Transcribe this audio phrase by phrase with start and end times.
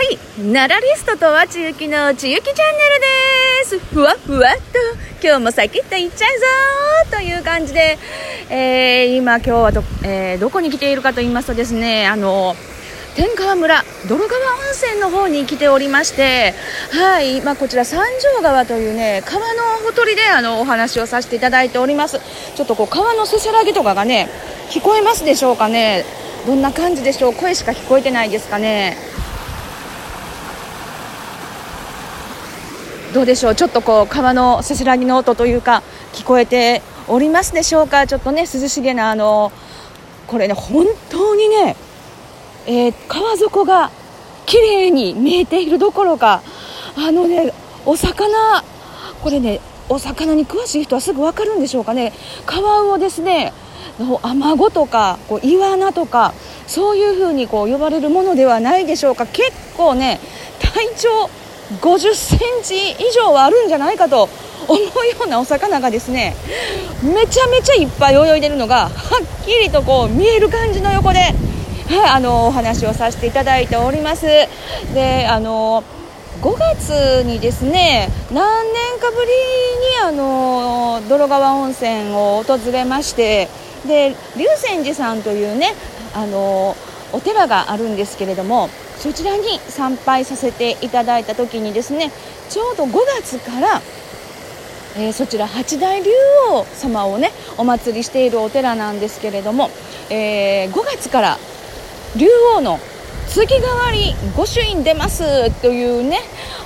[0.00, 3.94] はい、ナラリストとはちゆきのちゆきチャンネルです。
[3.94, 4.62] ふわふわっと、
[5.22, 7.98] 今日も先っと行っちゃうぞという感じで、
[8.48, 12.56] えー、今今日はど、えー、どこに来ているかと言いますとですね、あの、
[13.14, 16.54] 天川村泥川温泉の方に来ておりまして、
[16.92, 18.00] はい、まあ、こちら三
[18.36, 22.20] 条川というね川のほとりであのお話をさせていただいております。
[22.56, 24.30] ちょっとこう川のせせらぎとかがね
[24.70, 26.06] 聞こえますでしょうかね。
[26.46, 27.34] どんな感じでしょう？
[27.34, 28.96] 声しか聞こえてないですかね。
[33.12, 33.54] どうでしょう？
[33.56, 35.82] ちょっとこう川のせせらぎの音というか
[36.12, 38.06] 聞こえておりますでしょうか？
[38.06, 39.50] ちょっとね涼しげなあの
[40.28, 41.74] これね本当にね、
[42.66, 43.90] えー、川底が
[44.46, 46.42] 綺麗に見えているどころか
[46.96, 47.52] あのね
[47.84, 48.62] お魚
[49.22, 52.12] これねお魚に詳しい人はすぐ分かるんでしょうかね？
[52.46, 53.52] カワウをですね
[54.22, 56.32] アマゴとかこうイワナとか
[56.68, 59.26] そういうふうにこう呼ばれるものではないでしょうか？
[59.26, 60.20] 結構ね
[60.60, 61.28] 体長
[61.78, 64.28] 50センチ以上はあるんじゃないかと
[64.66, 64.90] 思うよ
[65.24, 66.34] うなお魚がですね
[67.02, 71.34] めちゃめちゃいっぱい泳いでるのがはっきりとこう見える感じの横で、はい、
[72.10, 74.26] あのお話をさせていただいております。
[74.94, 75.82] であの
[76.42, 83.48] 5月にですね何年かぶりにあの泥川温泉を訪れまして
[83.86, 85.74] で龍泉寺さんというね
[86.14, 86.76] あの
[87.12, 92.10] お寺があるんですけれどもそちらに参拝させていただいた時にですね
[92.48, 93.80] ちょうど5月から
[94.96, 96.10] えー、そちら八大竜
[96.50, 99.70] 王様をねお祭りしているお寺なんですけれども、
[100.10, 101.38] えー、5月から
[102.16, 102.26] 竜
[102.56, 102.80] 王の
[103.28, 106.18] 次替わり御朱印出ますというね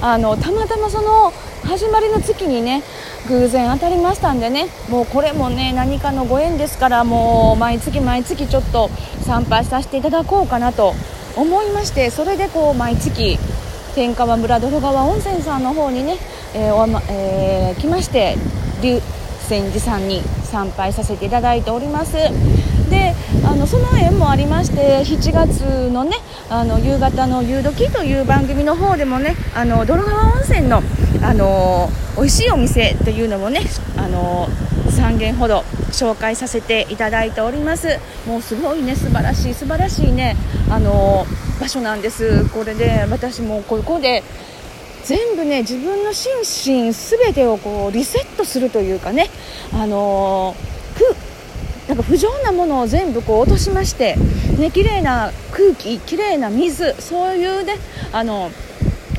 [0.00, 1.32] あのたまたまその
[1.64, 2.82] 始まりの月にね
[3.28, 8.88] 偶然当たりましたんでねもうこれもね何かのご縁ですからもう毎月毎月ちょっと
[9.24, 10.94] 参拝させていただこうかなと
[11.36, 13.38] 思いましてそれでこう毎月
[13.94, 16.18] 天川村泥川温泉さんの方にね、
[16.54, 18.36] えーまえー、来まして
[18.82, 19.00] 龍
[19.44, 22.12] 泉寺さんに参拝させていただいております。
[22.92, 23.14] で
[23.44, 26.16] あのその縁もありまして7月のね
[26.50, 30.82] あの夕方の「夕時」という番組の方でもねあの泥川温泉の
[31.22, 33.62] あの美味しいお店というのもね
[33.96, 34.48] あの
[35.02, 37.98] 3軒ほど紹介させていただいております。
[38.24, 40.36] もうすごいね素晴らしい素晴らしいね
[40.70, 41.26] あの
[41.60, 42.48] 場所なんです。
[42.50, 44.22] これで私もここで
[45.02, 49.28] 全部ね自分の心身全てをこうリセットするというかね
[49.72, 50.54] あの
[51.88, 54.14] なんか不浄なものを全部こう落としまして
[54.56, 57.74] ね綺麗な空気綺麗な水そういうね
[58.12, 58.52] あの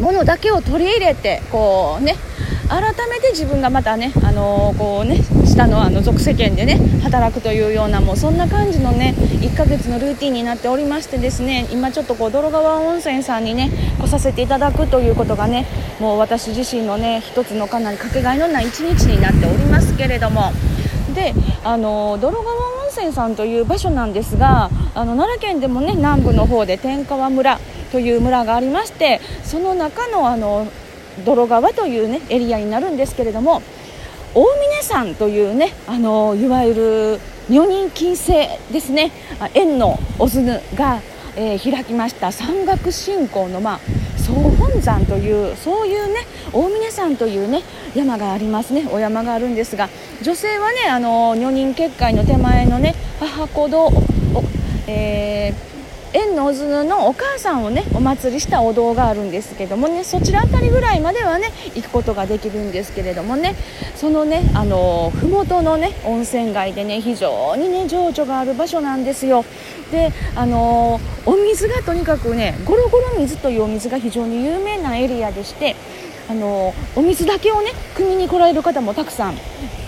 [0.00, 2.16] ものだけを取り入れてこうね
[2.68, 15.66] 改めて自分がまたね、あのー、こうね下のあの属世間でね働くというようなもうそんな感じのね1ヶ月のルーティンになっておりましてですね今ちょっとこう泥川温泉さんにね来させていただくということがね
[16.00, 20.52] もう私自身のね一つのかなりかけがえのない一日になっておりますけれども。
[21.14, 21.32] で
[21.64, 27.58] あの泥川温泉さんという場所なんですがあの奈良県でもね南部の方で天川村
[27.90, 30.66] という村がありましてその中のあの
[31.24, 33.62] 泥川というねエリアになるんですけれども
[34.34, 39.12] 大峰山というねあのいわゆる女人禁制ですね。
[39.54, 41.00] 縁のおずぬが、
[41.36, 42.32] えー、開きました。
[42.32, 43.80] 山岳信仰のまあ
[44.18, 47.62] 総本山というそういうね大峰山というね
[47.94, 48.88] 山がありますね。
[48.90, 49.88] お山があるんですが
[50.22, 53.92] 女性はねあの女人結界の手前のね母子堂
[54.88, 55.75] えー
[56.12, 63.54] 縁のずぬのお母さんをねお祭りしたお堂があるんですけどもねそちら辺りぐらいまではね行くことができるんですけれどもね
[63.96, 69.44] そのねあの麓のね温泉街でね非常にね情緒がある場所なんですよ。
[69.90, 75.76] であのお水がとにかくねゴロゴロ水というお水が非常に有名なエリアでして
[76.28, 79.36] あのお水だけをね汲みに来られる方もたくさん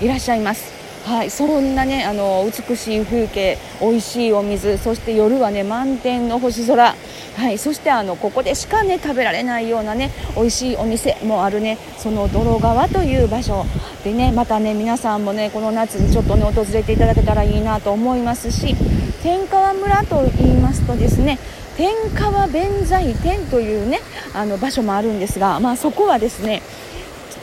[0.00, 0.77] いらっしゃいます。
[1.08, 6.94] はい、そんなねあの美しい風景美味しいお水そして夜はね満天の星空。
[7.36, 13.64] はい、そしてあのここでしかね食べられないようなね美味しいお店もあるねその泥川という場所。
[14.04, 18.76] でねまたね皆さんもねこの夏にちょっとね訪れていただけたらいいなと思いますし
[19.22, 21.38] 天川村と言いますとですね
[21.78, 24.00] 天川弁財天というね
[24.34, 26.60] あの場所もあるんですが、まあ、そこはですね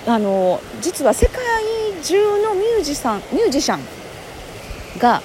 [0.06, 1.36] あの実は世界
[2.06, 5.24] 中のミュージシャンミュージシャンが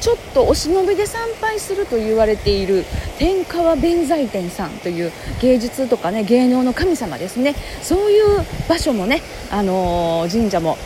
[0.00, 2.84] ちょっとお忍びで参拝すると言われている
[3.18, 7.54] 天川弁財天さんという芸術とかね芸能の神様ですね。
[7.82, 10.76] そういう場所もね、あのー、神社も、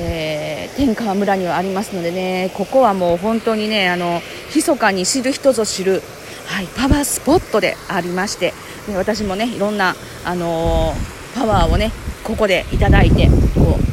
[0.00, 4.20] えー、天川村にはありますのでねここはもう本当にねあの
[4.54, 6.02] 密かに知る人ぞ知る、
[6.46, 8.52] はい、パワースポットでありまして
[8.88, 9.94] で私もねいろんな、
[10.24, 11.92] あのー、パワーをね
[12.24, 13.89] ここでいただいてこう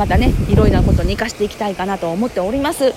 [0.00, 2.94] またねいろいろなことに生かしていきたいかなと思っております。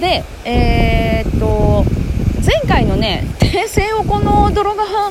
[0.00, 1.84] でえー、っと
[2.46, 5.10] 前回のね訂正をこの泥川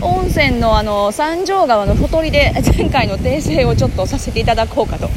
[0.00, 5.08] 温泉のあの三条川のほとりで前回の訂正をちょっとさせていただこうかと。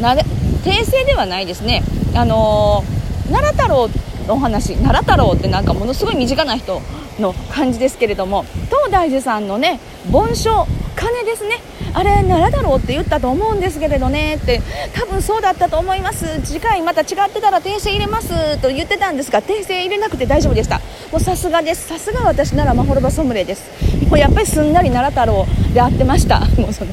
[0.00, 0.16] な
[0.64, 1.84] 訂正ではないですね。
[2.16, 2.82] あの
[3.30, 3.88] 奈良太郎
[4.26, 6.82] のお話奈良太郎ってなんかものすごい身近な人
[7.20, 9.78] の感じですけれども東大寺さんのね
[10.10, 10.66] 盆書
[11.02, 11.58] 金ですね。
[11.94, 14.36] あれ奈良だろうって言ったと思うんですけれどね。
[14.36, 14.62] って
[14.94, 16.40] 多分そうだったと思います。
[16.44, 18.58] 次回また違ってたら訂正入れます。
[18.58, 20.80] と言ってたんですが訂正入れなくて大丈夫でした。
[21.10, 21.88] もうさすがです。
[21.88, 23.64] さすが私ならまほろばソムリエです。
[24.08, 26.40] もうやっぱりすんなり奈良太郎で会ってました。
[26.56, 26.92] もうその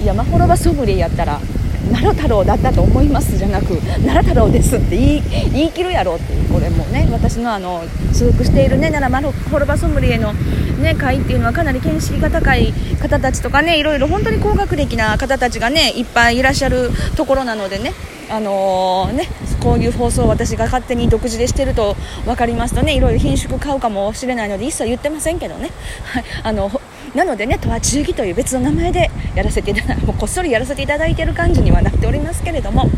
[0.00, 1.40] いやまほろばソムリエやったら
[1.90, 7.82] 奈良太郎だったと思いますじゃなく奈良太郎ですって言い言い切るやろっていうこれもね私のあの
[8.12, 17.92] 所属しているね奈良ホロバソムリエの、ね、会っていうのはかなり見識が高い方たちとかねいろいろ本当に高学歴な方たちがねいっぱいいらっしゃるところなのでね
[18.30, 19.28] あのー、ね、
[19.62, 25.70] こういう放送を私が勝手に独自でしてると分かりますとねいろいろ品種買うかもしれないので一切言ってませんけどね、
[26.04, 26.70] はい、あの
[27.14, 32.88] なのでね、とは忠義という別の名前でやらせていただもうこっそりやらせていただいている感じにはなっておりますけれども、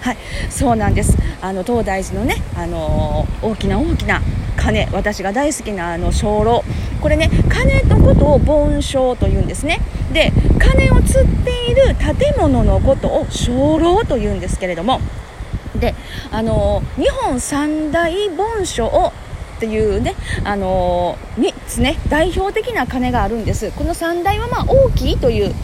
[0.00, 0.16] はい、
[0.50, 1.16] そうなんです。
[1.40, 4.20] あの東大寺のね、あの、大きな大きな
[4.56, 6.64] 鐘、私が大好きなあの鐘楼、
[7.00, 9.80] これね、鐘のことを盆鐘というんですね。
[10.12, 15.00] で、鐘を吊っている建物のことを鐘楼というんですけれども。
[15.78, 15.94] で、
[16.30, 19.12] あの、日本三大盆書を
[19.60, 23.70] っていうね、あのー、3つね、代表的な鐘があるんです。
[23.72, 25.54] この3大はまあ大きいという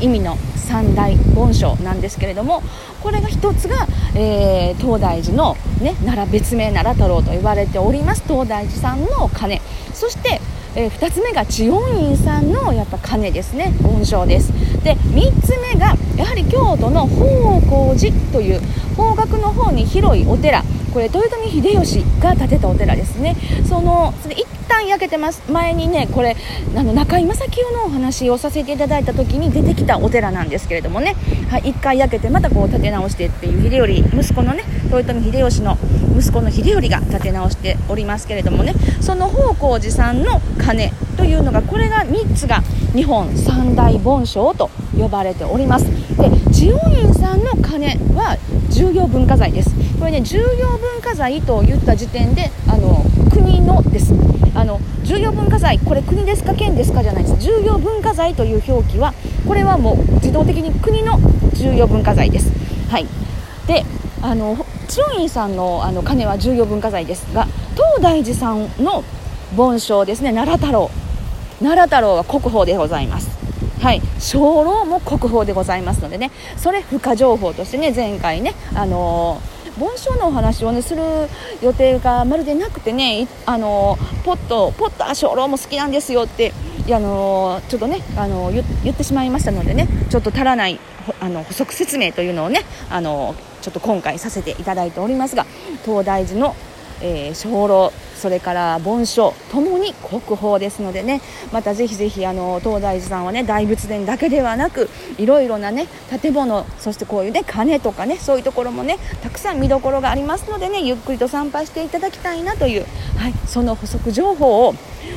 [0.00, 2.64] 意味の三大盆書なんですけれども、
[3.00, 3.86] これが1つが、
[4.16, 9.62] えー、東大寺の、ね、奈良別名奈良太郎と言われております東大寺さんの鐘。
[9.92, 10.40] そして
[10.76, 14.52] えー、2つ目が知恩院さんのやっぱ鐘ですね盆章です
[14.82, 18.60] で3つ目がやはり京都の宝光寺という
[18.96, 23.34] 方角の方に広いお寺これ豊臣秀吉が建てたお寺ですね。
[23.68, 25.42] そのそれ一旦焼けてます。
[25.50, 26.36] 前にねこれ
[26.76, 31.16] あの中井正清のお話をさせていただいた時に出てきたお寺なんですけれどもね、
[31.50, 35.76] はい、1回焼けてまたこう建て直してっていう秀頼息子のね豊臣秀吉の
[36.16, 38.74] 息子の秀頼が建て直しておりますけれどもね。
[39.00, 42.62] その宝光寺さんの鐘というのがこれが3つが
[42.94, 45.86] 日本三大盆章と呼ばれております。
[46.16, 48.38] で知恩院さんの鐘は
[48.74, 49.70] 重要文化財です。
[50.00, 50.44] これね重要
[50.78, 54.12] 文化財と言った時点であの国のです。
[54.56, 57.36] あの重要文化財これ国ですか県ですかじゃないです。
[57.38, 59.14] 重要文化財という表記は
[59.46, 61.20] これはもう自動的に国の
[61.54, 62.50] 重要文化財です。
[62.90, 63.06] はい。
[63.68, 63.84] で
[64.22, 69.04] あの知恩院さんのあの鐘は重要文化財ですが東大寺さんの
[69.56, 70.32] 盆章ですね。
[70.32, 70.90] 奈良太郎。
[71.60, 73.43] 奈良太郎は国宝でございます。
[73.84, 74.00] はい。
[74.00, 76.30] 鐘楼も国宝でございますのでね。
[76.56, 81.02] それ付加情報としてね前回ねあのー、盆章のお話をねする
[81.60, 86.54] 予定がまるでなくてねあの、ポットポットあ鐘楼も好きなんですよって
[86.90, 88.62] あの、ちょっとねあの言
[88.94, 90.80] ってしまいましたのでねちょっと足らない
[91.20, 95.44] あの補足説明というのをねあのちょっと今回させていただいておりますが
[95.84, 96.56] 東大寺の
[97.00, 97.92] えー、鐘楼
[98.24, 101.20] それから盆書ともに国宝ですのでね
[101.52, 105.88] またぜひぜひあの東大寺さんはね大仏殿だけではなくいろいろなね
[106.22, 112.86] 建物そしてこういうね鐘とかねそういうところもねたくさん見どころがありますのでねゆっくりと参拝していただきたいなという、
[113.18, 114.74] はい、その補足情報を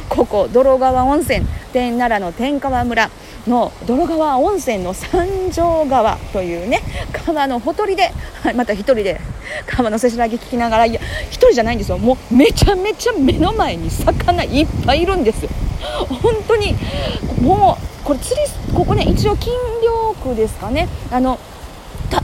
[0.10, 3.10] ここ泥川温泉天奈良の天川村
[3.48, 6.82] の泥川温泉の三条川というね
[7.26, 8.12] 川のほとりで、
[8.44, 9.22] はい、また1人で
[9.66, 10.86] 川のせしらぎ聞きながら
[11.58, 11.98] じゃないんですよ。
[11.98, 15.48] もうめちゃめちゃ目の前に魚いっぱいいるんです。
[16.08, 16.76] 本当に
[17.42, 20.88] もうこれ釣りここね一応金陵区ですかね。
[21.12, 21.40] あの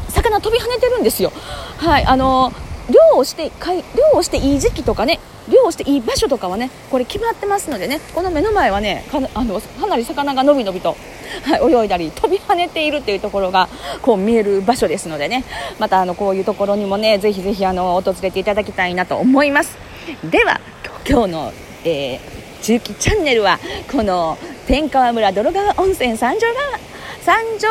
[0.09, 1.31] 魚飛び跳ねてるんですよ。
[1.77, 2.53] はいあの
[2.89, 3.51] 漁をして
[3.95, 10.95] 漁をしていい時期とかね漁をしていい場所とかはねこれ決まってますのでねこの目の前はねかあのかなり魚がのびのびと、
[11.43, 13.67] はい、泳いだり飛び跳ねているっていうところが
[14.01, 15.43] こう見える場所ですのでね。
[15.79, 19.77] またあのこういうところにもねぜひぜひあの訪れていただきたいなと思います。
[20.23, 20.59] では
[21.07, 23.59] 今日の、えー、中期チャンネルは
[23.91, 24.37] この
[24.67, 26.79] 天川村泥川温泉三条川
[27.21, 27.67] 三条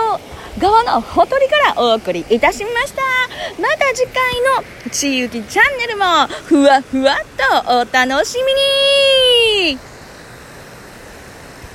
[0.59, 3.03] 側のほとりからお送りいたしました。
[3.61, 4.23] また次回
[4.87, 6.05] のちゆきチャンネルも
[6.45, 9.92] ふわふわっとお楽しみに。